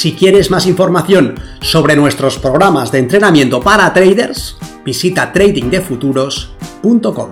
Si 0.00 0.14
quieres 0.14 0.50
más 0.50 0.64
información 0.66 1.34
sobre 1.60 1.94
nuestros 1.94 2.38
programas 2.38 2.90
de 2.90 3.00
entrenamiento 3.00 3.60
para 3.60 3.92
traders, 3.92 4.56
visita 4.82 5.30
tradingdefuturos.com. 5.30 7.28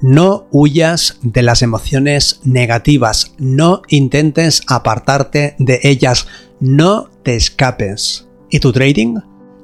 No 0.00 0.46
huyas 0.52 1.18
de 1.22 1.42
las 1.42 1.62
emociones 1.62 2.40
negativas, 2.44 3.34
no 3.38 3.82
intentes 3.88 4.62
apartarte 4.68 5.56
de 5.58 5.80
ellas, 5.82 6.28
no 6.60 7.10
te 7.24 7.34
escapes 7.34 8.28
y 8.50 8.60
tu 8.60 8.70
trading 8.72 9.16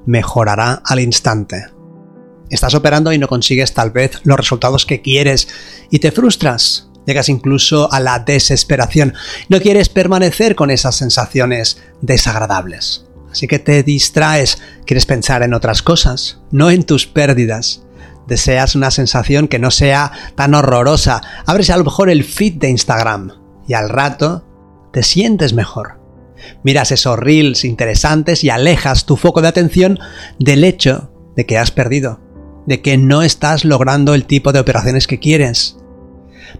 mejorará 0.05 0.83
al 0.85 0.99
instante. 0.99 1.67
Estás 2.53 2.75
operando 2.75 3.15
y 3.15 3.19
no 3.19 3.29
consigues 3.29 3.73
tal 3.73 3.93
vez 3.93 4.21
los 4.25 4.37
resultados 4.37 4.85
que 4.85 5.01
quieres 5.01 5.49
y 5.91 6.01
te 6.01 6.13
frustras. 6.13 6.91
Llegas 7.07 7.31
incluso 7.31 7.91
a 7.91 7.99
la 7.99 8.19
desesperación. 8.19 9.15
No 9.49 9.59
quieres 9.59 9.89
permanecer 9.89 10.55
con 10.55 10.71
esas 10.71 10.95
sensaciones 10.95 11.79
desagradables. 12.03 13.07
Así 13.31 13.47
que 13.47 13.59
te 13.59 13.83
distraes, 13.83 14.59
quieres 14.85 15.07
pensar 15.07 15.43
en 15.43 15.55
otras 15.55 15.81
cosas, 15.81 16.41
no 16.51 16.71
en 16.71 16.83
tus 16.83 17.07
pérdidas. 17.07 17.85
Deseas 18.27 18.75
una 18.75 18.91
sensación 18.91 19.49
que 19.49 19.59
no 19.59 19.71
sea 19.71 20.13
tan 20.37 20.55
horrorosa. 20.55 21.23
Abres 21.47 21.71
a 21.71 21.79
lo 21.79 21.85
mejor 21.85 22.11
el 22.11 22.23
feed 22.23 22.57
de 22.57 22.69
Instagram 22.69 23.33
y 23.67 23.73
al 23.73 23.89
rato 23.89 24.45
te 24.93 25.03
sientes 25.03 25.55
mejor. 25.55 25.99
Miras 26.63 26.93
esos 26.93 27.19
reels 27.19 27.65
interesantes 27.65 28.45
y 28.45 28.51
alejas 28.51 29.07
tu 29.07 29.17
foco 29.17 29.41
de 29.41 29.49
atención 29.49 29.99
del 30.39 30.65
hecho 30.65 31.11
de 31.35 31.47
que 31.47 31.57
has 31.57 31.71
perdido 31.71 32.21
de 32.67 32.81
que 32.81 32.97
no 32.97 33.23
estás 33.23 33.65
logrando 33.65 34.15
el 34.15 34.25
tipo 34.25 34.53
de 34.53 34.61
operaciones 34.61 35.07
que 35.07 35.19
quieres. 35.19 35.77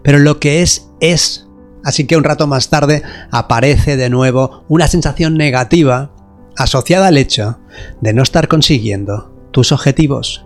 Pero 0.01 0.19
lo 0.19 0.39
que 0.39 0.61
es 0.61 0.89
es. 0.99 1.47
Así 1.83 2.05
que 2.05 2.17
un 2.17 2.23
rato 2.23 2.47
más 2.47 2.69
tarde 2.69 3.03
aparece 3.31 3.97
de 3.97 4.09
nuevo 4.09 4.63
una 4.69 4.87
sensación 4.87 5.35
negativa 5.37 6.11
asociada 6.55 7.07
al 7.07 7.17
hecho 7.17 7.59
de 8.01 8.13
no 8.13 8.23
estar 8.23 8.47
consiguiendo 8.47 9.33
tus 9.51 9.71
objetivos. 9.71 10.45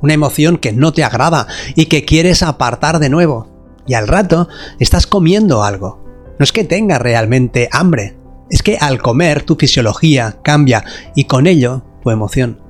Una 0.00 0.14
emoción 0.14 0.58
que 0.58 0.72
no 0.72 0.92
te 0.92 1.04
agrada 1.04 1.46
y 1.74 1.86
que 1.86 2.04
quieres 2.04 2.42
apartar 2.42 2.98
de 2.98 3.10
nuevo. 3.10 3.48
Y 3.86 3.94
al 3.94 4.08
rato 4.08 4.48
estás 4.78 5.06
comiendo 5.06 5.62
algo. 5.62 6.02
No 6.38 6.44
es 6.44 6.52
que 6.52 6.64
tengas 6.64 7.00
realmente 7.00 7.68
hambre, 7.70 8.16
es 8.50 8.62
que 8.62 8.78
al 8.78 9.00
comer 9.00 9.42
tu 9.42 9.56
fisiología 9.56 10.38
cambia 10.42 10.84
y 11.14 11.24
con 11.24 11.46
ello 11.46 11.84
tu 12.02 12.10
emoción. 12.10 12.61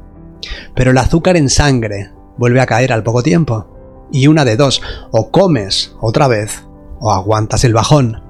Pero 0.75 0.91
el 0.91 0.99
azúcar 0.99 1.37
en 1.37 1.51
sangre 1.51 2.11
vuelve 2.39 2.61
a 2.61 2.67
caer 2.67 2.93
al 2.93 3.03
poco 3.03 3.23
tiempo. 3.23 4.09
Y 4.11 4.27
una 4.27 4.45
de 4.45 4.57
dos, 4.57 4.83
o 5.11 5.31
comes 5.31 5.95
otra 6.01 6.29
vez, 6.29 6.65
o 7.01 7.11
aguantas 7.11 7.65
el 7.65 7.73
bajón. 7.73 8.23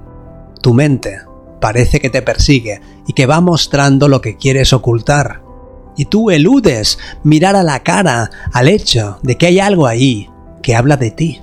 Tu 0.61 0.73
mente 0.73 1.19
parece 1.59 1.99
que 1.99 2.09
te 2.09 2.21
persigue 2.21 2.81
y 3.07 3.13
que 3.13 3.25
va 3.25 3.41
mostrando 3.41 4.07
lo 4.07 4.21
que 4.21 4.37
quieres 4.37 4.73
ocultar. 4.73 5.41
Y 5.95 6.05
tú 6.05 6.31
eludes 6.31 6.97
mirar 7.23 7.55
a 7.55 7.63
la 7.63 7.83
cara 7.83 8.29
al 8.51 8.67
hecho 8.67 9.19
de 9.21 9.37
que 9.37 9.47
hay 9.47 9.59
algo 9.59 9.87
ahí 9.87 10.29
que 10.61 10.75
habla 10.75 10.97
de 10.97 11.11
ti. 11.11 11.41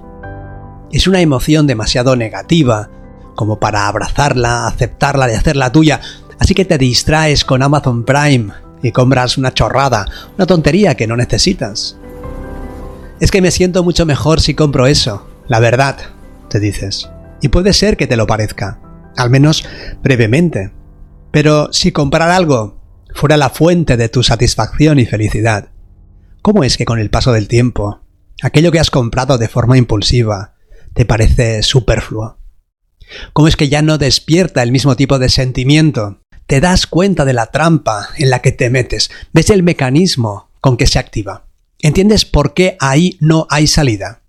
Es 0.90 1.06
una 1.06 1.20
emoción 1.20 1.66
demasiado 1.66 2.16
negativa 2.16 2.90
como 3.36 3.60
para 3.60 3.86
abrazarla, 3.86 4.66
aceptarla 4.66 5.30
y 5.30 5.34
hacerla 5.34 5.72
tuya, 5.72 6.00
así 6.38 6.52
que 6.52 6.64
te 6.64 6.78
distraes 6.78 7.44
con 7.44 7.62
Amazon 7.62 8.04
Prime 8.04 8.52
y 8.82 8.92
compras 8.92 9.38
una 9.38 9.52
chorrada, 9.52 10.06
una 10.36 10.46
tontería 10.46 10.94
que 10.94 11.06
no 11.06 11.16
necesitas. 11.16 11.96
Es 13.20 13.30
que 13.30 13.42
me 13.42 13.50
siento 13.50 13.84
mucho 13.84 14.06
mejor 14.06 14.40
si 14.40 14.54
compro 14.54 14.86
eso, 14.86 15.28
la 15.46 15.60
verdad, 15.60 15.98
te 16.48 16.60
dices. 16.60 17.10
Y 17.42 17.48
puede 17.48 17.72
ser 17.72 17.96
que 17.96 18.06
te 18.06 18.16
lo 18.16 18.26
parezca, 18.26 18.80
al 19.16 19.30
menos 19.30 19.64
brevemente. 20.02 20.72
Pero 21.30 21.72
si 21.72 21.92
comprar 21.92 22.30
algo 22.30 22.80
fuera 23.14 23.36
la 23.36 23.50
fuente 23.50 23.96
de 23.96 24.08
tu 24.08 24.22
satisfacción 24.22 24.98
y 24.98 25.06
felicidad, 25.06 25.70
¿cómo 26.42 26.64
es 26.64 26.76
que 26.76 26.84
con 26.84 26.98
el 26.98 27.10
paso 27.10 27.32
del 27.32 27.48
tiempo, 27.48 28.00
aquello 28.42 28.72
que 28.72 28.80
has 28.80 28.90
comprado 28.90 29.38
de 29.38 29.48
forma 29.48 29.76
impulsiva 29.78 30.54
te 30.94 31.04
parece 31.04 31.62
superfluo? 31.62 32.38
¿Cómo 33.32 33.48
es 33.48 33.56
que 33.56 33.68
ya 33.68 33.82
no 33.82 33.98
despierta 33.98 34.62
el 34.62 34.72
mismo 34.72 34.96
tipo 34.96 35.18
de 35.18 35.28
sentimiento 35.28 36.19
te 36.50 36.60
das 36.60 36.88
cuenta 36.88 37.24
de 37.24 37.32
la 37.32 37.46
trampa 37.46 38.08
en 38.16 38.28
la 38.28 38.42
que 38.42 38.50
te 38.50 38.70
metes, 38.70 39.12
ves 39.32 39.50
el 39.50 39.62
mecanismo 39.62 40.50
con 40.60 40.76
que 40.76 40.88
se 40.88 40.98
activa. 40.98 41.46
¿Entiendes 41.78 42.24
por 42.24 42.54
qué 42.54 42.76
ahí 42.80 43.16
no 43.20 43.46
hay 43.50 43.68
salida? 43.68 44.22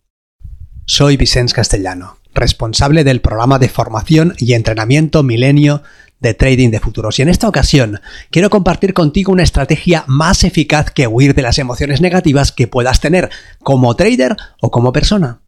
Soy 0.85 1.17
Vicens 1.17 1.51
Castellano, 1.51 2.19
responsable 2.35 3.03
del 3.03 3.21
programa 3.21 3.57
de 3.57 3.69
formación 3.69 4.35
y 4.37 4.53
entrenamiento 4.53 5.23
Milenio 5.23 5.81
de 6.19 6.35
Trading 6.35 6.69
de 6.69 6.79
Futuros. 6.79 7.17
Y 7.17 7.23
en 7.23 7.29
esta 7.29 7.47
ocasión 7.49 8.01
quiero 8.29 8.51
compartir 8.51 8.93
contigo 8.93 9.31
una 9.31 9.41
estrategia 9.41 10.03
más 10.05 10.43
eficaz 10.43 10.91
que 10.91 11.07
huir 11.07 11.33
de 11.33 11.41
las 11.41 11.57
emociones 11.57 12.01
negativas 12.01 12.51
que 12.51 12.67
puedas 12.67 12.99
tener 12.99 13.31
como 13.63 13.95
trader 13.95 14.37
o 14.61 14.69
como 14.69 14.93
persona. 14.93 15.41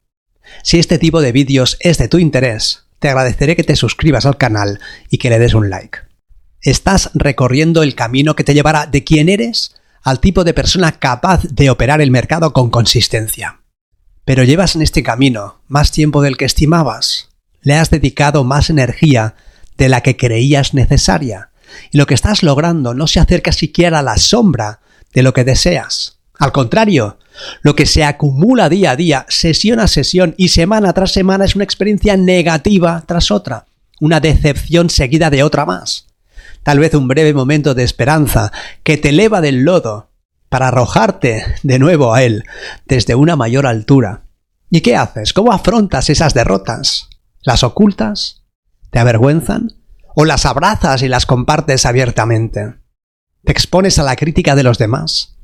Si 0.63 0.79
este 0.79 0.97
tipo 0.97 1.21
de 1.21 1.33
vídeos 1.33 1.77
es 1.81 1.99
de 1.99 2.07
tu 2.07 2.17
interés, 2.17 2.87
te 2.97 3.09
agradeceré 3.09 3.55
que 3.55 3.63
te 3.63 3.75
suscribas 3.75 4.25
al 4.25 4.39
canal 4.39 4.79
y 5.11 5.19
que 5.19 5.29
le 5.29 5.37
des 5.37 5.53
un 5.53 5.69
like. 5.69 5.99
Estás 6.63 7.11
recorriendo 7.13 7.83
el 7.83 7.93
camino 7.93 8.37
que 8.37 8.45
te 8.45 8.53
llevará 8.53 8.85
de 8.85 9.03
quién 9.03 9.27
eres 9.27 9.75
al 10.01 10.21
tipo 10.21 10.45
de 10.45 10.53
persona 10.53 10.93
capaz 10.93 11.43
de 11.43 11.69
operar 11.69 11.99
el 11.99 12.09
mercado 12.09 12.53
con 12.53 12.69
consistencia. 12.69 13.59
Pero 14.23 14.45
llevas 14.45 14.77
en 14.77 14.81
este 14.81 15.03
camino 15.03 15.59
más 15.67 15.91
tiempo 15.91 16.21
del 16.21 16.37
que 16.37 16.45
estimabas. 16.45 17.27
Le 17.61 17.73
has 17.73 17.89
dedicado 17.89 18.45
más 18.45 18.69
energía 18.69 19.35
de 19.77 19.89
la 19.89 19.99
que 19.99 20.15
creías 20.15 20.73
necesaria. 20.73 21.49
Y 21.91 21.97
lo 21.97 22.05
que 22.05 22.13
estás 22.13 22.43
logrando 22.43 22.93
no 22.93 23.07
se 23.07 23.19
acerca 23.19 23.51
siquiera 23.51 23.99
a 23.99 24.03
la 24.03 24.15
sombra 24.15 24.79
de 25.13 25.21
lo 25.21 25.33
que 25.33 25.43
deseas. 25.43 26.19
Al 26.39 26.53
contrario, 26.53 27.19
lo 27.61 27.75
que 27.75 27.85
se 27.85 28.05
acumula 28.05 28.69
día 28.69 28.91
a 28.91 28.95
día, 28.95 29.25
sesión 29.27 29.81
a 29.81 29.87
sesión 29.87 30.33
y 30.37 30.47
semana 30.47 30.93
tras 30.93 31.11
semana 31.11 31.43
es 31.43 31.55
una 31.55 31.65
experiencia 31.65 32.15
negativa 32.15 33.03
tras 33.05 33.31
otra, 33.31 33.65
una 33.99 34.21
decepción 34.21 34.89
seguida 34.89 35.29
de 35.29 35.43
otra 35.43 35.65
más 35.65 36.07
tal 36.63 36.79
vez 36.79 36.93
un 36.93 37.07
breve 37.07 37.33
momento 37.33 37.73
de 37.75 37.83
esperanza 37.83 38.51
que 38.83 38.97
te 38.97 39.09
eleva 39.09 39.41
del 39.41 39.63
lodo 39.63 40.09
para 40.49 40.69
arrojarte 40.69 41.43
de 41.63 41.79
nuevo 41.79 42.13
a 42.13 42.23
él 42.23 42.43
desde 42.85 43.15
una 43.15 43.35
mayor 43.35 43.65
altura. 43.67 44.23
¿Y 44.69 44.81
qué 44.81 44.95
haces? 44.95 45.33
¿Cómo 45.33 45.51
afrontas 45.51 46.09
esas 46.09 46.33
derrotas? 46.33 47.09
¿Las 47.41 47.63
ocultas? 47.63 48.43
¿Te 48.89 48.99
avergüenzan? 48.99 49.73
¿O 50.15 50.25
las 50.25 50.45
abrazas 50.45 51.01
y 51.01 51.07
las 51.07 51.25
compartes 51.25 51.85
abiertamente? 51.85 52.75
¿Te 53.43 53.51
expones 53.51 53.99
a 53.99 54.03
la 54.03 54.15
crítica 54.15 54.55
de 54.55 54.63
los 54.63 54.77
demás? 54.77 55.35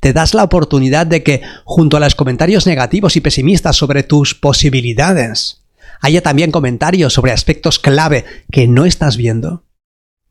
¿Te 0.00 0.12
das 0.12 0.34
la 0.34 0.44
oportunidad 0.44 1.06
de 1.06 1.22
que, 1.22 1.42
junto 1.64 1.96
a 1.96 2.00
los 2.00 2.14
comentarios 2.14 2.66
negativos 2.66 3.16
y 3.16 3.20
pesimistas 3.20 3.76
sobre 3.76 4.02
tus 4.02 4.34
posibilidades, 4.34 5.64
haya 6.00 6.22
también 6.22 6.50
comentarios 6.50 7.12
sobre 7.12 7.32
aspectos 7.32 7.78
clave 7.78 8.24
que 8.50 8.66
no 8.66 8.86
estás 8.86 9.16
viendo? 9.16 9.64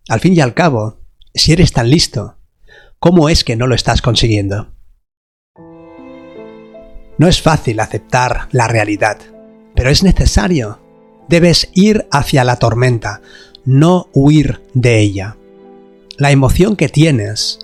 Al 0.09 0.19
fin 0.19 0.33
y 0.33 0.41
al 0.41 0.53
cabo, 0.53 0.99
si 1.33 1.53
eres 1.53 1.71
tan 1.71 1.89
listo, 1.89 2.35
¿cómo 2.99 3.29
es 3.29 3.45
que 3.45 3.55
no 3.55 3.67
lo 3.67 3.75
estás 3.75 4.01
consiguiendo? 4.01 4.73
No 7.17 7.27
es 7.27 7.41
fácil 7.41 7.79
aceptar 7.79 8.49
la 8.51 8.67
realidad, 8.67 9.17
pero 9.75 9.89
es 9.89 10.03
necesario. 10.03 10.79
Debes 11.29 11.69
ir 11.73 12.05
hacia 12.11 12.43
la 12.43 12.57
tormenta, 12.57 13.21
no 13.63 14.09
huir 14.13 14.61
de 14.73 14.99
ella. 14.99 15.37
La 16.17 16.31
emoción 16.31 16.75
que 16.75 16.89
tienes 16.89 17.59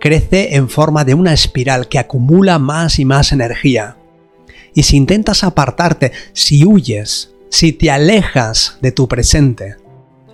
crece 0.00 0.56
en 0.56 0.68
forma 0.68 1.04
de 1.04 1.14
una 1.14 1.32
espiral 1.32 1.88
que 1.88 2.00
acumula 2.00 2.58
más 2.58 2.98
y 2.98 3.04
más 3.04 3.30
energía. 3.30 3.96
Y 4.74 4.82
si 4.82 4.96
intentas 4.96 5.44
apartarte, 5.44 6.10
si 6.32 6.64
huyes, 6.64 7.30
si 7.50 7.72
te 7.72 7.92
alejas 7.92 8.78
de 8.80 8.90
tu 8.90 9.06
presente, 9.06 9.76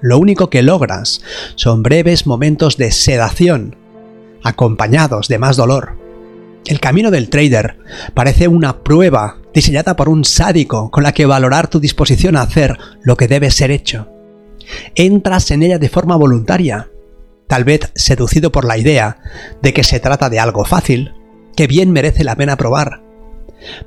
lo 0.04 0.18
único 0.18 0.50
que 0.50 0.62
logras 0.62 1.22
son 1.54 1.82
breves 1.82 2.26
momentos 2.26 2.76
de 2.76 2.90
sedación, 2.90 3.76
acompañados 4.42 5.28
de 5.28 5.38
más 5.38 5.56
dolor. 5.56 5.96
El 6.66 6.78
camino 6.78 7.10
del 7.10 7.30
trader 7.30 7.78
parece 8.12 8.46
una 8.46 8.82
prueba 8.82 9.38
diseñada 9.54 9.96
por 9.96 10.10
un 10.10 10.26
sádico 10.26 10.90
con 10.90 11.04
la 11.04 11.12
que 11.12 11.24
valorar 11.24 11.68
tu 11.68 11.80
disposición 11.80 12.36
a 12.36 12.42
hacer 12.42 12.76
lo 13.02 13.16
que 13.16 13.28
debe 13.28 13.50
ser 13.50 13.70
hecho. 13.70 14.06
Entras 14.94 15.50
en 15.50 15.62
ella 15.62 15.78
de 15.78 15.88
forma 15.88 16.16
voluntaria, 16.16 16.90
tal 17.46 17.64
vez 17.64 17.90
seducido 17.94 18.52
por 18.52 18.66
la 18.66 18.76
idea 18.76 19.16
de 19.62 19.72
que 19.72 19.84
se 19.84 20.00
trata 20.00 20.28
de 20.28 20.38
algo 20.38 20.66
fácil, 20.66 21.14
que 21.56 21.66
bien 21.66 21.92
merece 21.92 22.24
la 22.24 22.36
pena 22.36 22.58
probar. 22.58 23.02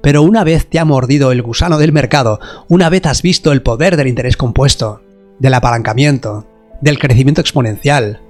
Pero 0.02 0.24
una 0.24 0.44
vez 0.44 0.66
te 0.68 0.80
ha 0.80 0.86
mordido 0.86 1.32
el 1.32 1.44
gusano 1.44 1.78
del 1.78 1.92
mercado, 1.92 2.40
una 2.70 2.90
vez 2.90 3.06
has 3.06 3.22
visto 3.22 3.52
el 3.52 3.62
poder 3.62 3.98
del 3.98 4.08
interés 4.08 4.36
compuesto, 4.36 5.04
del 5.40 5.54
apalancamiento, 5.54 6.48
del 6.82 7.00
crecimiento 7.00 7.42
exponencial, 7.42 8.22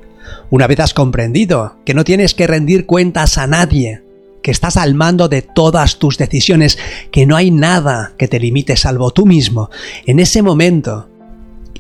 una 0.50 0.68
vez 0.68 0.80
has 0.80 0.94
comprendido 0.94 1.78
que 1.86 1.94
no 1.94 2.04
tienes 2.04 2.34
que 2.34 2.48
rendir 2.48 2.86
cuentas 2.86 3.38
a 3.38 3.48
nadie, 3.48 4.04
que 4.42 4.52
estás 4.52 4.78
al 4.78 4.94
mando 4.94 5.28
de 5.28 5.42
todas 5.42 6.00
tus 6.00 6.18
decisiones, 6.18 6.78
que 7.12 7.26
no 7.26 7.36
hay 7.36 7.52
nada 7.52 8.14
que 8.18 8.28
te 8.28 8.40
limite 8.40 8.78
salvo 8.78 9.12
tú 9.12 9.26
mismo, 9.26 9.70
en 10.06 10.20
ese 10.20 10.42
momento 10.42 11.10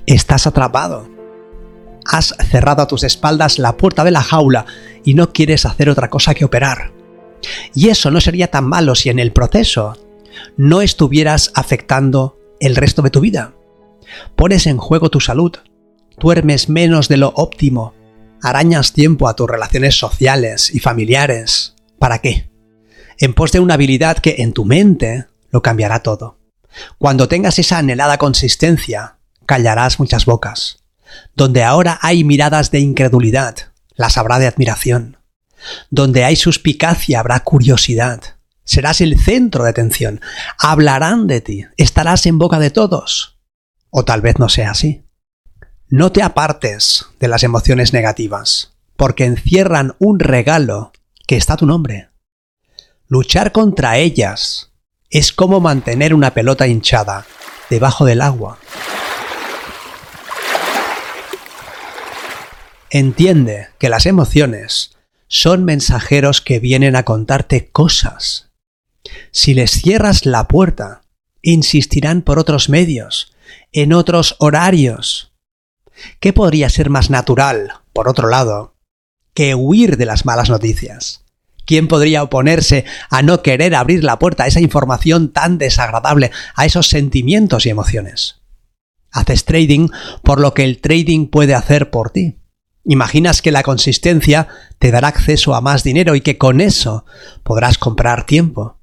estás 0.05 0.47
atrapado. 0.47 1.09
Has 2.05 2.35
cerrado 2.49 2.81
a 2.81 2.87
tus 2.87 3.03
espaldas 3.03 3.59
la 3.59 3.75
puerta 3.75 4.03
de 4.03 4.11
la 4.11 4.21
jaula 4.21 4.65
y 5.03 5.13
no 5.13 5.33
quieres 5.33 5.65
hacer 5.65 5.89
otra 5.89 6.09
cosa 6.09 6.33
que 6.33 6.45
operar. 6.45 6.91
Y 7.73 7.89
eso 7.89 8.11
no 8.11 8.21
sería 8.21 8.47
tan 8.47 8.67
malo 8.67 8.95
si 8.95 9.09
en 9.09 9.19
el 9.19 9.31
proceso 9.31 9.97
no 10.55 10.81
estuvieras 10.81 11.51
afectando 11.53 12.37
el 12.59 12.75
resto 12.75 13.01
de 13.01 13.09
tu 13.09 13.19
vida. 13.19 13.53
Pones 14.35 14.67
en 14.67 14.77
juego 14.77 15.09
tu 15.09 15.19
salud, 15.19 15.53
duermes 16.17 16.69
menos 16.69 17.07
de 17.07 17.17
lo 17.17 17.29
óptimo, 17.35 17.93
arañas 18.41 18.93
tiempo 18.93 19.27
a 19.27 19.35
tus 19.35 19.49
relaciones 19.49 19.97
sociales 19.97 20.73
y 20.73 20.79
familiares. 20.79 21.75
¿Para 21.99 22.19
qué? 22.19 22.49
En 23.19 23.33
pos 23.33 23.51
de 23.51 23.59
una 23.59 23.75
habilidad 23.75 24.17
que 24.17 24.35
en 24.39 24.53
tu 24.53 24.65
mente 24.65 25.25
lo 25.49 25.61
cambiará 25.61 26.03
todo. 26.03 26.39
Cuando 26.97 27.27
tengas 27.27 27.57
esa 27.59 27.79
anhelada 27.79 28.17
consistencia, 28.17 29.17
callarás 29.45 29.99
muchas 29.99 30.25
bocas. 30.25 30.83
Donde 31.35 31.63
ahora 31.63 31.97
hay 32.01 32.23
miradas 32.23 32.69
de 32.71 32.79
incredulidad, 32.79 33.55
las 33.95 34.17
habrá 34.17 34.39
de 34.39 34.47
admiración. 34.47 35.17
Donde 35.89 36.23
hay 36.23 36.35
suspicacia 36.35 37.19
habrá 37.19 37.39
curiosidad. 37.39 38.21
Serás 38.63 39.01
el 39.01 39.19
centro 39.19 39.63
de 39.63 39.71
atención. 39.71 40.21
Hablarán 40.59 41.25
de 41.25 41.41
ti. 41.41 41.65
Estarás 41.77 42.25
en 42.25 42.37
boca 42.37 42.59
de 42.59 42.69
todos. 42.69 43.36
O 43.89 44.05
tal 44.05 44.21
vez 44.21 44.39
no 44.39 44.49
sea 44.49 44.71
así. 44.71 45.03
No 45.89 46.11
te 46.11 46.21
apartes 46.21 47.05
de 47.19 47.27
las 47.27 47.43
emociones 47.43 47.93
negativas, 47.93 48.73
porque 48.95 49.25
encierran 49.25 49.95
un 49.99 50.19
regalo 50.19 50.91
que 51.27 51.37
está 51.37 51.53
a 51.53 51.57
tu 51.57 51.65
nombre. 51.65 52.09
Luchar 53.07 53.53
contra 53.53 53.97
ellas 53.97 54.73
es 55.09 55.31
como 55.31 55.61
mantener 55.61 56.13
una 56.13 56.33
pelota 56.33 56.67
hinchada 56.67 57.25
debajo 57.69 58.05
del 58.05 58.21
agua. 58.21 58.59
Entiende 62.89 63.69
que 63.79 63.89
las 63.89 64.05
emociones 64.05 64.97
son 65.27 65.65
mensajeros 65.65 66.41
que 66.41 66.59
vienen 66.59 66.95
a 66.95 67.03
contarte 67.03 67.69
cosas. 67.69 68.49
Si 69.31 69.53
les 69.53 69.71
cierras 69.71 70.25
la 70.25 70.47
puerta, 70.47 71.01
insistirán 71.41 72.21
por 72.21 72.39
otros 72.39 72.69
medios, 72.69 73.33
en 73.71 73.93
otros 73.93 74.35
horarios, 74.39 75.31
¿Qué 76.19 76.33
podría 76.33 76.69
ser 76.69 76.89
más 76.89 77.09
natural, 77.09 77.73
por 77.93 78.07
otro 78.07 78.29
lado, 78.29 78.75
que 79.33 79.55
huir 79.55 79.97
de 79.97 80.05
las 80.05 80.25
malas 80.25 80.49
noticias? 80.49 81.23
¿Quién 81.65 81.87
podría 81.87 82.23
oponerse 82.23 82.85
a 83.09 83.21
no 83.21 83.41
querer 83.41 83.75
abrir 83.75 84.03
la 84.03 84.19
puerta 84.19 84.43
a 84.43 84.47
esa 84.47 84.61
información 84.61 85.33
tan 85.33 85.57
desagradable, 85.57 86.31
a 86.55 86.65
esos 86.65 86.87
sentimientos 86.87 87.65
y 87.65 87.69
emociones? 87.69 88.41
Haces 89.11 89.45
trading 89.45 89.89
por 90.23 90.39
lo 90.39 90.53
que 90.53 90.63
el 90.63 90.79
trading 90.79 91.27
puede 91.27 91.55
hacer 91.55 91.89
por 91.89 92.11
ti. 92.11 92.37
Imaginas 92.85 93.41
que 93.41 93.51
la 93.51 93.63
consistencia 93.63 94.47
te 94.79 94.91
dará 94.91 95.09
acceso 95.09 95.55
a 95.55 95.61
más 95.61 95.83
dinero 95.83 96.15
y 96.15 96.21
que 96.21 96.37
con 96.37 96.61
eso 96.61 97.05
podrás 97.43 97.77
comprar 97.77 98.25
tiempo. 98.25 98.79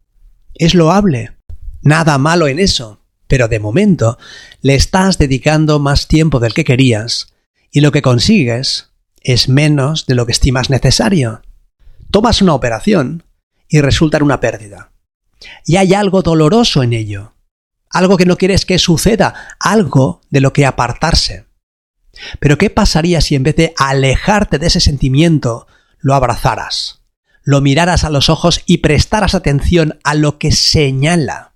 Es 0.55 0.75
loable. 0.75 1.39
Nada 1.81 2.19
malo 2.19 2.49
en 2.49 2.59
eso 2.59 3.04
pero 3.27 3.49
de 3.49 3.61
momento 3.61 4.19
le 4.61 4.75
estás 4.75 5.19
dedicando 5.19 5.79
más 5.79 6.09
tiempo 6.09 6.41
del 6.41 6.55
que 6.55 6.65
querías 6.65 7.35
y 7.71 7.81
lo 7.81 7.93
que 7.93 8.03
consigues 8.03 8.91
es 9.21 9.49
menos 9.49 10.07
de 10.07 10.15
lo 10.15 10.27
que 10.27 10.33
estimas 10.33 10.71
necesario. 10.71 11.43
Tomas 12.11 12.43
una 12.43 12.55
operación 12.55 13.25
y 13.69 13.81
resulta 13.81 14.23
una 14.23 14.41
pérdida. 14.41 14.93
Y 15.65 15.77
hay 15.77 15.95
algo 15.95 16.23
doloroso 16.23 16.83
en 16.83 16.93
ello, 16.93 17.35
algo 17.91 18.17
que 18.17 18.27
no 18.27 18.37
quieres 18.37 18.67
que 18.67 18.79
suceda, 18.79 19.57
algo 19.59 20.21
de 20.31 20.41
lo 20.41 20.53
que 20.53 20.67
apartarse. 20.67 21.47
Pero 22.39 22.59
¿qué 22.59 22.71
pasaría 22.71 23.21
si 23.21 23.35
en 23.35 23.43
vez 23.43 23.57
de 23.57 23.75
alejarte 23.77 24.59
de 24.59 24.69
ese 24.69 24.81
sentimiento, 24.81 25.67
lo 25.99 26.15
abrazaras, 26.15 27.03
lo 27.43 27.61
miraras 27.61 28.05
a 28.05 28.11
los 28.11 28.29
ojos 28.29 28.63
y 28.67 28.79
prestaras 28.79 29.35
atención 29.35 29.99
a 30.05 30.15
lo 30.15 30.39
que 30.39 30.53
señala? 30.53 31.54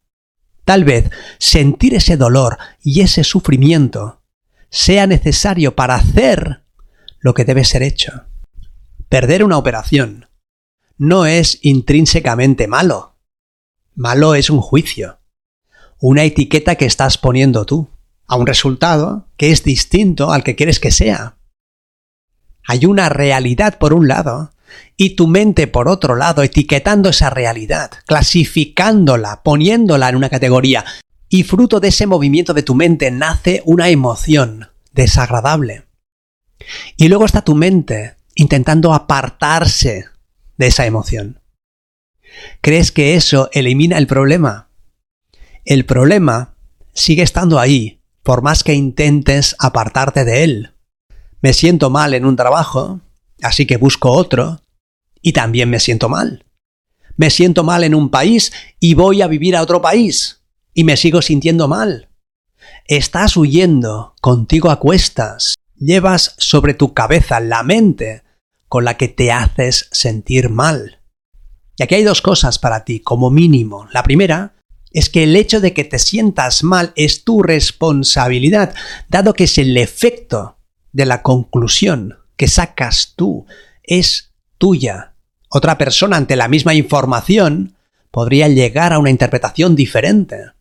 Tal 0.69 0.85
vez 0.85 1.11
sentir 1.39 1.95
ese 1.95 2.19
dolor 2.19 2.59
y 2.83 3.01
ese 3.01 3.25
sufrimiento 3.25 4.21
sea 4.69 5.07
necesario 5.07 5.75
para 5.75 5.95
hacer 5.95 6.63
lo 7.21 7.33
que 7.33 7.47
debe 7.47 7.65
ser 7.65 7.83
hecho. 7.83 8.27
Perder 9.09 9.45
una 9.45 9.57
operación 9.57 10.29
no 10.99 11.25
es 11.25 11.59
intrínsecamente 11.63 12.67
malo. 12.69 13.17
Malo 13.95 14.35
es 14.35 14.51
un 14.51 14.61
juicio, 14.61 15.21
una 16.01 16.25
etiqueta 16.25 16.75
que 16.75 16.85
estás 16.85 17.17
poniendo 17.17 17.65
tú 17.65 17.89
a 18.27 18.37
un 18.37 18.47
resultado 18.47 19.27
que 19.39 19.53
es 19.53 19.65
distinto 19.65 20.33
al 20.33 20.45
que 20.45 20.55
quieres 20.55 20.81
que 20.81 20.91
sea. 20.91 21.39
Hay 22.67 22.85
una 22.85 23.09
realidad 23.09 23.79
por 23.79 23.95
un 23.95 24.07
lado 24.07 24.53
y 24.97 25.17
tu 25.17 25.27
mente, 25.27 25.67
por 25.67 25.89
otro 25.89 26.17
lado, 26.17 26.43
etiquetando 26.43 27.09
esa 27.11 27.31
realidad, 27.31 27.91
clasificándola, 28.07 29.43
poniéndola 29.43 30.09
en 30.09 30.17
una 30.17 30.29
categoría, 30.29 30.85
y 31.29 31.43
fruto 31.45 31.81
de 31.81 31.89
ese 31.89 32.07
movimiento 32.07 32.55
de 32.55 32.63
tu 32.63 32.75
mente 32.75 33.11
nace 33.11 33.63
una 33.65 33.91
emoción 33.91 34.69
desagradable. 34.93 35.85
Y 36.97 37.09
luego 37.09 37.25
está 37.25 37.43
tu 37.43 37.55
mente 37.55 38.17
intentando 38.35 38.95
apartarse 38.95 40.07
de 40.57 40.67
esa 40.67 40.87
emoción. 40.87 41.41
¿Crees 42.61 42.93
que 42.93 43.15
eso 43.15 43.49
elimina 43.53 43.99
el 43.99 44.07
problema? 44.07 44.69
El 45.65 45.85
problema 45.85 46.55
sigue 46.93 47.23
estando 47.23 47.59
ahí, 47.59 48.01
por 48.23 48.43
más 48.43 48.65
que 48.65 48.75
intentes 48.75 49.57
apartarte 49.59 50.25
de 50.25 50.45
él. 50.45 50.75
Me 51.41 51.53
siento 51.53 51.91
mal 51.91 52.15
en 52.15 52.25
un 52.25 52.37
trabajo, 52.37 53.01
así 53.43 53.67
que 53.67 53.77
busco 53.77 54.11
otro, 54.11 54.61
y 55.23 55.33
también 55.33 55.71
me 55.71 55.81
siento 55.81 56.09
mal. 56.09 56.45
Me 57.17 57.31
siento 57.31 57.65
mal 57.65 57.85
en 57.85 57.95
un 57.95 58.11
país 58.11 58.53
y 58.79 58.95
voy 58.95 59.23
a 59.23 59.27
vivir 59.27 59.57
a 59.57 59.63
otro 59.63 59.83
país, 59.83 60.43
y 60.75 60.85
me 60.85 60.97
sigo 60.97 61.23
sintiendo 61.23 61.69
mal. 61.69 62.09
Estás 62.87 63.37
huyendo 63.37 64.15
contigo 64.21 64.71
a 64.71 64.79
cuestas, 64.79 65.55
llevas 65.77 66.35
sobre 66.39 66.75
tu 66.75 66.95
cabeza 66.95 67.41
la 67.41 67.63
mente 67.63 68.23
con 68.69 68.85
la 68.85 68.97
que 68.97 69.09
te 69.09 69.33
haces 69.33 69.89
sentir 69.93 70.51
mal. 70.51 71.01
Y 71.77 71.83
aquí 71.83 71.95
hay 71.95 72.05
dos 72.05 72.23
cosas 72.23 72.59
para 72.59 72.85
ti, 72.85 73.01
como 73.01 73.31
mínimo. 73.31 73.89
La 73.93 74.03
primera 74.03 74.55
es 74.93 75.11
que 75.11 75.25
el 75.25 75.37
hecho 75.37 75.61
de 75.61 75.73
que 75.73 75.85
te 75.85 75.99
sientas 75.99 76.65
mal 76.65 76.93
es 76.97 77.25
tu 77.25 77.43
responsabilidad, 77.43 78.75
dado 79.09 79.35
que 79.35 79.45
es 79.45 79.59
el 79.59 79.77
efecto 79.77 80.59
de 80.93 81.07
la 81.07 81.23
conclusión 81.23 82.18
que 82.39 82.49
sacas 82.49 83.13
tú 83.17 83.45
es 83.83 84.33
tuya. 84.57 85.13
Otra 85.51 85.77
persona 85.77 86.17
ante 86.17 86.37
la 86.37 86.49
misma 86.49 86.73
información 86.73 87.77
podría 88.11 88.49
llegar 88.49 88.95
a 88.95 88.99
una 88.99 89.11
interpretación 89.11 89.77
diferente. 89.77 90.53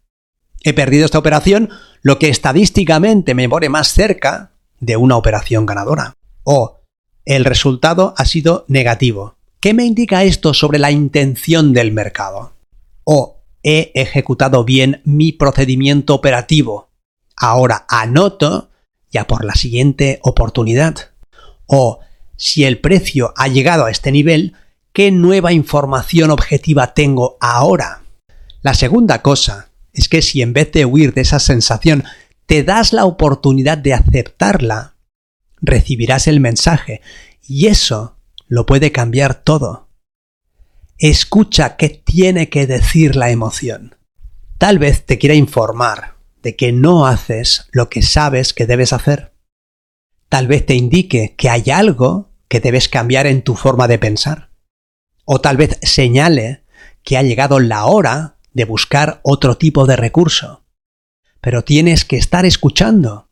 He 0.63 0.73
perdido 0.73 1.05
esta 1.05 1.19
operación, 1.19 1.69
lo 2.01 2.19
que 2.19 2.29
estadísticamente 2.29 3.35
me 3.35 3.47
pone 3.47 3.69
más 3.69 3.89
cerca 3.89 4.51
de 4.79 4.97
una 4.97 5.15
operación 5.15 5.65
ganadora. 5.65 6.13
O 6.43 6.81
el 7.25 7.45
resultado 7.45 8.13
ha 8.17 8.25
sido 8.25 8.65
negativo. 8.67 9.35
¿Qué 9.59 9.73
me 9.73 9.85
indica 9.85 10.23
esto 10.23 10.53
sobre 10.53 10.79
la 10.79 10.91
intención 10.91 11.73
del 11.73 11.91
mercado? 11.91 12.53
O 13.03 13.43
he 13.63 13.91
ejecutado 13.95 14.63
bien 14.63 15.01
mi 15.03 15.31
procedimiento 15.31 16.15
operativo. 16.15 16.89
Ahora 17.35 17.85
anoto 17.87 18.69
ya 19.11 19.27
por 19.27 19.45
la 19.45 19.55
siguiente 19.55 20.19
oportunidad. 20.23 21.11
O, 21.67 21.99
si 22.35 22.63
el 22.63 22.79
precio 22.79 23.33
ha 23.37 23.47
llegado 23.47 23.85
a 23.85 23.91
este 23.91 24.11
nivel, 24.11 24.55
¿qué 24.93 25.11
nueva 25.11 25.53
información 25.53 26.31
objetiva 26.31 26.93
tengo 26.93 27.37
ahora? 27.39 28.01
La 28.61 28.73
segunda 28.73 29.21
cosa 29.21 29.69
es 29.93 30.09
que 30.09 30.21
si 30.21 30.41
en 30.41 30.53
vez 30.53 30.71
de 30.71 30.85
huir 30.85 31.13
de 31.13 31.21
esa 31.21 31.39
sensación 31.39 32.03
te 32.45 32.63
das 32.63 32.93
la 32.93 33.05
oportunidad 33.05 33.77
de 33.77 33.93
aceptarla, 33.93 34.95
recibirás 35.61 36.27
el 36.27 36.39
mensaje 36.39 37.01
y 37.47 37.67
eso 37.67 38.17
lo 38.47 38.65
puede 38.65 38.91
cambiar 38.91 39.35
todo. 39.35 39.89
Escucha 40.97 41.75
qué 41.77 41.89
tiene 41.89 42.49
que 42.49 42.65
decir 42.65 43.15
la 43.15 43.29
emoción. 43.29 43.95
Tal 44.57 44.79
vez 44.79 45.05
te 45.05 45.17
quiera 45.17 45.35
informar 45.35 46.15
de 46.41 46.55
que 46.55 46.71
no 46.71 47.05
haces 47.05 47.67
lo 47.71 47.89
que 47.89 48.01
sabes 48.01 48.53
que 48.53 48.65
debes 48.65 48.93
hacer. 48.93 49.33
Tal 50.29 50.47
vez 50.47 50.65
te 50.65 50.75
indique 50.75 51.35
que 51.37 51.49
hay 51.49 51.69
algo 51.71 52.31
que 52.47 52.59
debes 52.59 52.89
cambiar 52.89 53.27
en 53.27 53.41
tu 53.41 53.55
forma 53.55 53.87
de 53.87 53.99
pensar. 53.99 54.49
O 55.25 55.39
tal 55.39 55.57
vez 55.57 55.79
señale 55.81 56.63
que 57.03 57.17
ha 57.17 57.23
llegado 57.23 57.59
la 57.59 57.85
hora 57.85 58.37
de 58.53 58.65
buscar 58.65 59.19
otro 59.23 59.57
tipo 59.57 59.85
de 59.85 59.95
recurso. 59.95 60.63
Pero 61.41 61.63
tienes 61.63 62.05
que 62.05 62.17
estar 62.17 62.45
escuchando. 62.45 63.29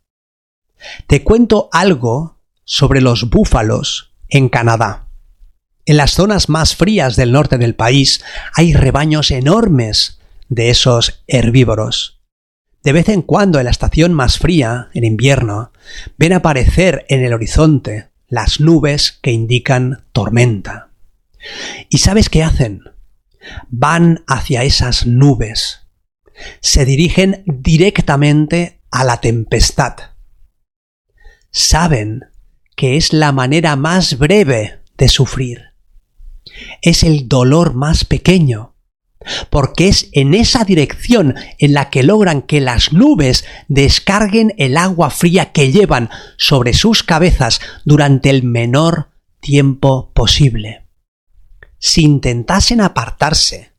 Te 1.07 1.23
cuento 1.23 1.69
algo 1.71 2.39
sobre 2.63 3.01
los 3.01 3.29
búfalos 3.29 4.13
en 4.29 4.49
Canadá. 4.49 5.07
En 5.85 5.97
las 5.97 6.11
zonas 6.11 6.49
más 6.49 6.75
frías 6.75 7.15
del 7.15 7.31
norte 7.31 7.57
del 7.57 7.75
país 7.75 8.23
hay 8.53 8.73
rebaños 8.73 9.31
enormes 9.31 10.19
de 10.49 10.69
esos 10.69 11.23
herbívoros. 11.27 12.21
De 12.83 12.93
vez 12.93 13.09
en 13.09 13.21
cuando 13.21 13.59
en 13.59 13.65
la 13.65 13.71
estación 13.71 14.13
más 14.13 14.37
fría, 14.37 14.89
en 14.93 15.03
invierno, 15.03 15.71
ven 16.17 16.33
aparecer 16.33 17.05
en 17.09 17.23
el 17.23 17.33
horizonte 17.33 18.09
las 18.27 18.59
nubes 18.59 19.19
que 19.21 19.31
indican 19.31 20.05
tormenta. 20.11 20.89
¿Y 21.89 21.99
sabes 21.99 22.29
qué 22.29 22.43
hacen? 22.43 22.83
Van 23.69 24.23
hacia 24.27 24.63
esas 24.63 25.05
nubes. 25.05 25.81
Se 26.59 26.85
dirigen 26.85 27.43
directamente 27.45 28.81
a 28.91 29.03
la 29.03 29.21
tempestad. 29.21 29.95
Saben 31.51 32.25
que 32.75 32.97
es 32.97 33.13
la 33.13 33.31
manera 33.31 33.75
más 33.75 34.17
breve 34.17 34.81
de 34.97 35.07
sufrir. 35.07 35.75
Es 36.81 37.03
el 37.03 37.27
dolor 37.27 37.73
más 37.73 38.05
pequeño 38.05 38.74
porque 39.49 39.87
es 39.87 40.09
en 40.11 40.33
esa 40.33 40.63
dirección 40.63 41.35
en 41.57 41.73
la 41.73 41.89
que 41.89 42.03
logran 42.03 42.41
que 42.41 42.61
las 42.61 42.93
nubes 42.93 43.45
descarguen 43.67 44.53
el 44.57 44.77
agua 44.77 45.09
fría 45.09 45.51
que 45.51 45.71
llevan 45.71 46.09
sobre 46.37 46.73
sus 46.73 47.03
cabezas 47.03 47.61
durante 47.83 48.29
el 48.29 48.43
menor 48.43 49.09
tiempo 49.39 50.11
posible. 50.13 50.85
Si 51.77 52.03
intentasen 52.03 52.81
apartarse, 52.81 53.73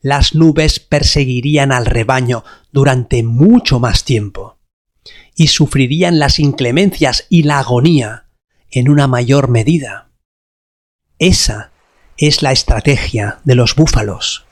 las 0.00 0.34
nubes 0.34 0.80
perseguirían 0.80 1.70
al 1.70 1.86
rebaño 1.86 2.44
durante 2.72 3.22
mucho 3.22 3.78
más 3.78 4.04
tiempo 4.04 4.58
y 5.36 5.46
sufrirían 5.46 6.18
las 6.18 6.38
inclemencias 6.38 7.26
y 7.28 7.44
la 7.44 7.58
agonía 7.58 8.26
en 8.70 8.88
una 8.88 9.06
mayor 9.06 9.48
medida. 9.48 10.10
Esa 11.18 11.70
es 12.16 12.42
la 12.42 12.52
estrategia 12.52 13.38
de 13.44 13.54
los 13.54 13.76
búfalos. 13.76 14.44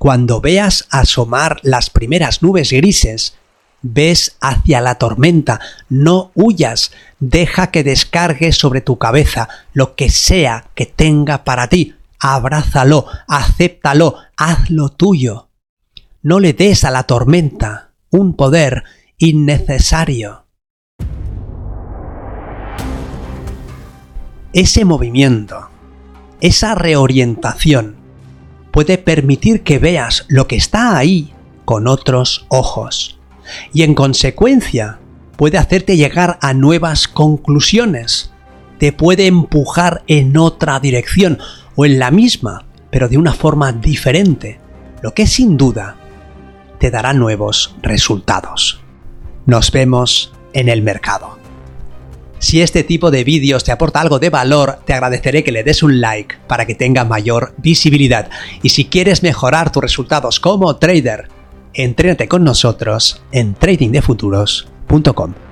Cuando 0.00 0.40
veas 0.40 0.86
asomar 0.88 1.60
las 1.62 1.90
primeras 1.90 2.40
nubes 2.42 2.72
grises, 2.72 3.34
ves 3.82 4.38
hacia 4.40 4.80
la 4.80 4.94
tormenta, 4.94 5.60
no 5.90 6.32
huyas, 6.34 6.92
deja 7.18 7.70
que 7.70 7.84
descargue 7.84 8.52
sobre 8.52 8.80
tu 8.80 8.96
cabeza 8.96 9.50
lo 9.74 9.96
que 9.96 10.08
sea 10.08 10.70
que 10.74 10.86
tenga 10.86 11.44
para 11.44 11.66
ti, 11.68 11.96
abrázalo, 12.18 13.04
acéptalo, 13.28 14.14
hazlo 14.38 14.88
tuyo. 14.88 15.50
No 16.22 16.40
le 16.40 16.54
des 16.54 16.84
a 16.84 16.90
la 16.90 17.02
tormenta 17.02 17.90
un 18.08 18.36
poder 18.36 18.84
innecesario. 19.18 20.46
Ese 24.54 24.86
movimiento, 24.86 25.68
esa 26.40 26.74
reorientación, 26.74 27.99
puede 28.70 28.98
permitir 28.98 29.62
que 29.62 29.78
veas 29.78 30.24
lo 30.28 30.46
que 30.46 30.56
está 30.56 30.96
ahí 30.96 31.32
con 31.64 31.86
otros 31.86 32.46
ojos. 32.48 33.18
Y 33.72 33.82
en 33.82 33.94
consecuencia, 33.94 34.98
puede 35.36 35.58
hacerte 35.58 35.96
llegar 35.96 36.38
a 36.42 36.52
nuevas 36.54 37.08
conclusiones. 37.08 38.32
Te 38.78 38.92
puede 38.92 39.26
empujar 39.26 40.02
en 40.06 40.36
otra 40.36 40.80
dirección 40.80 41.38
o 41.76 41.84
en 41.84 41.98
la 41.98 42.10
misma, 42.10 42.66
pero 42.90 43.08
de 43.08 43.18
una 43.18 43.32
forma 43.32 43.72
diferente, 43.72 44.60
lo 45.02 45.14
que 45.14 45.26
sin 45.26 45.56
duda 45.56 45.96
te 46.78 46.90
dará 46.90 47.12
nuevos 47.12 47.76
resultados. 47.82 48.80
Nos 49.46 49.70
vemos 49.70 50.32
en 50.52 50.68
el 50.68 50.82
mercado. 50.82 51.38
Si 52.40 52.62
este 52.62 52.84
tipo 52.84 53.10
de 53.10 53.22
vídeos 53.22 53.64
te 53.64 53.70
aporta 53.70 54.00
algo 54.00 54.18
de 54.18 54.30
valor, 54.30 54.80
te 54.86 54.94
agradeceré 54.94 55.44
que 55.44 55.52
le 55.52 55.62
des 55.62 55.82
un 55.82 56.00
like 56.00 56.36
para 56.48 56.64
que 56.64 56.74
tenga 56.74 57.04
mayor 57.04 57.54
visibilidad. 57.58 58.30
Y 58.62 58.70
si 58.70 58.86
quieres 58.86 59.22
mejorar 59.22 59.70
tus 59.70 59.82
resultados 59.82 60.40
como 60.40 60.74
trader, 60.76 61.28
entrénate 61.74 62.28
con 62.28 62.42
nosotros 62.42 63.22
en 63.30 63.54
tradingdefuturos.com. 63.54 65.49